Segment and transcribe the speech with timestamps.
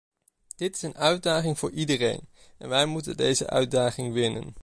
[0.55, 2.19] Dit is een uitdaging voor iedereen
[2.57, 4.55] en wij moeten deze uitdaging winnen.